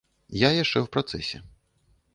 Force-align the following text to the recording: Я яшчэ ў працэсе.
Я 0.43 0.49
яшчэ 0.55 0.77
ў 0.81 0.87
працэсе. 0.97 1.45